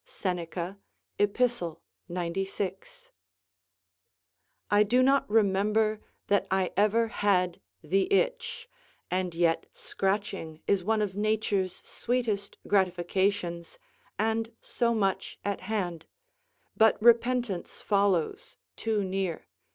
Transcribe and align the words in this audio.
Seneca, 0.03 0.79
Ep., 1.19 1.37
96.] 2.09 3.11
I 4.71 4.81
do 4.81 5.03
not 5.03 5.29
remember 5.29 6.01
that 6.25 6.47
I 6.49 6.73
ever 6.75 7.09
had 7.09 7.61
the 7.83 8.11
itch, 8.11 8.67
and 9.11 9.35
yet 9.35 9.67
scratching 9.73 10.59
is 10.65 10.83
one 10.83 11.03
of 11.03 11.13
nature's 11.15 11.83
sweetest 11.85 12.57
gratifications, 12.67 13.77
and 14.17 14.51
so 14.59 14.95
much 14.95 15.37
at 15.45 15.61
hand; 15.61 16.07
but 16.75 16.99
repentance 16.99 17.79
follows 17.81 18.57
too 18.75 19.03
near. 19.03 19.45